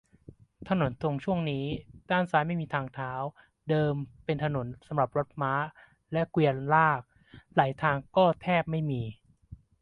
[0.69, 1.65] ถนนตรงช่วงนี้
[2.11, 3.11] ด้านซ้ายไม่มีทางเท้า
[3.69, 3.93] เดิม
[4.25, 5.53] เป็นถนนสำหรับรถม้า
[6.13, 7.01] และเกวียนลาก
[7.53, 9.01] ไหล่ทางก็แทบไม่มี